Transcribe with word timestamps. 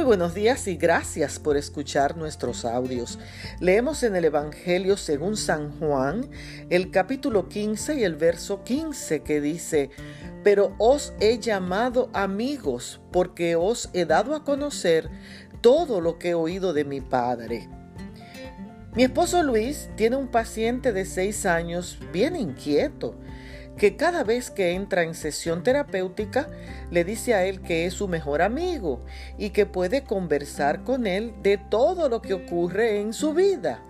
Muy 0.00 0.06
buenos 0.06 0.32
días 0.32 0.66
y 0.66 0.76
gracias 0.76 1.38
por 1.38 1.58
escuchar 1.58 2.16
nuestros 2.16 2.64
audios. 2.64 3.18
Leemos 3.60 4.02
en 4.02 4.16
el 4.16 4.24
Evangelio 4.24 4.96
según 4.96 5.36
San 5.36 5.78
Juan 5.78 6.30
el 6.70 6.90
capítulo 6.90 7.50
15 7.50 7.96
y 7.96 8.04
el 8.04 8.14
verso 8.14 8.64
15 8.64 9.22
que 9.22 9.42
dice, 9.42 9.90
pero 10.42 10.74
os 10.78 11.12
he 11.20 11.38
llamado 11.38 12.08
amigos 12.14 13.02
porque 13.12 13.56
os 13.56 13.90
he 13.92 14.06
dado 14.06 14.34
a 14.34 14.42
conocer 14.42 15.10
todo 15.60 16.00
lo 16.00 16.18
que 16.18 16.30
he 16.30 16.34
oído 16.34 16.72
de 16.72 16.86
mi 16.86 17.02
Padre. 17.02 17.68
Mi 18.94 19.02
esposo 19.02 19.42
Luis 19.42 19.90
tiene 19.96 20.16
un 20.16 20.28
paciente 20.28 20.94
de 20.94 21.04
seis 21.04 21.44
años 21.44 21.98
bien 22.10 22.36
inquieto 22.36 23.16
que 23.76 23.96
cada 23.96 24.24
vez 24.24 24.50
que 24.50 24.72
entra 24.72 25.02
en 25.02 25.14
sesión 25.14 25.62
terapéutica 25.62 26.48
le 26.90 27.04
dice 27.04 27.34
a 27.34 27.44
él 27.44 27.60
que 27.60 27.86
es 27.86 27.94
su 27.94 28.08
mejor 28.08 28.42
amigo 28.42 29.04
y 29.38 29.50
que 29.50 29.66
puede 29.66 30.04
conversar 30.04 30.82
con 30.82 31.06
él 31.06 31.34
de 31.42 31.58
todo 31.58 32.08
lo 32.08 32.20
que 32.20 32.34
ocurre 32.34 33.00
en 33.00 33.12
su 33.12 33.32
vida. 33.32 33.82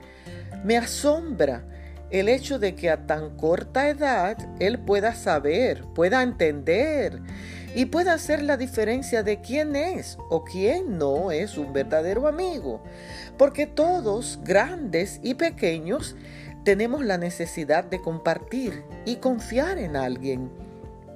Me 0.64 0.76
asombra 0.76 1.64
el 2.10 2.28
hecho 2.28 2.58
de 2.58 2.74
que 2.74 2.90
a 2.90 3.06
tan 3.06 3.36
corta 3.36 3.88
edad 3.88 4.36
él 4.58 4.78
pueda 4.78 5.14
saber, 5.14 5.84
pueda 5.94 6.22
entender 6.22 7.20
y 7.74 7.86
pueda 7.86 8.14
hacer 8.14 8.42
la 8.42 8.56
diferencia 8.56 9.22
de 9.22 9.40
quién 9.40 9.76
es 9.76 10.18
o 10.28 10.44
quién 10.44 10.98
no 10.98 11.30
es 11.30 11.56
un 11.56 11.72
verdadero 11.72 12.26
amigo. 12.26 12.82
Porque 13.38 13.66
todos, 13.66 14.40
grandes 14.42 15.20
y 15.22 15.34
pequeños, 15.34 16.16
tenemos 16.70 17.04
la 17.04 17.18
necesidad 17.18 17.82
de 17.82 18.00
compartir 18.00 18.84
y 19.04 19.16
confiar 19.16 19.76
en 19.78 19.96
alguien. 19.96 20.52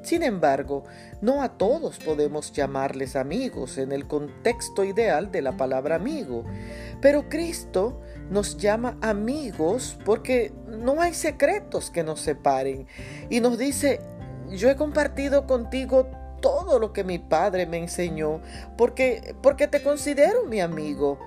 Sin 0.03 0.25
embargo, 0.25 0.83
no 1.21 1.45
a 1.45 1.57
todos 1.57 1.99
podemos 1.99 2.51
llamarles 2.51 3.15
amigos 3.15 3.79
en 3.79 3.93
el 3.93 4.09
contexto 4.09 4.83
ideal 4.83 5.31
de 5.31 5.43
la 5.43 5.57
palabra 5.57 5.95
amigo, 5.95 6.43
pero 7.01 7.29
Cristo 7.29 8.01
nos 8.31 8.57
llama 8.57 8.99
amigos 9.01 9.97
porque 10.05 10.53
no 10.67 11.01
hay 11.01 11.15
secretos 11.15 11.89
que 11.89 12.03
nos 12.03 12.21
separen 12.21 12.89
y 13.31 13.39
nos 13.39 13.57
dice, 13.57 14.01
yo 14.51 14.69
he 14.71 14.75
compartido 14.75 15.47
contigo 15.47 16.09
todo 16.41 16.81
lo 16.81 16.93
que 16.93 17.05
mi 17.05 17.21
padre 17.21 17.67
me 17.67 17.79
enseñó 17.79 18.41
porque 18.77 19.37
porque 19.41 19.69
te 19.69 19.85
considero 19.85 20.47
mi 20.47 20.61
amigo. 20.61 21.21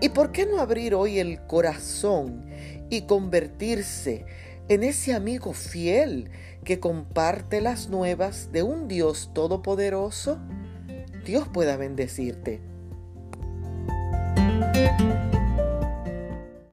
¿Y 0.00 0.10
por 0.10 0.30
qué 0.32 0.44
no 0.44 0.60
abrir 0.60 0.94
hoy 0.94 1.20
el 1.20 1.46
corazón 1.46 2.44
y 2.90 3.02
convertirse 3.02 4.26
en 4.68 4.82
ese 4.82 5.14
amigo 5.14 5.52
fiel 5.52 6.30
que 6.64 6.80
comparte 6.80 7.60
las 7.60 7.88
nuevas 7.88 8.50
de 8.52 8.62
un 8.62 8.88
Dios 8.88 9.30
todopoderoso, 9.32 10.38
Dios 11.24 11.48
pueda 11.48 11.76
bendecirte. 11.76 12.60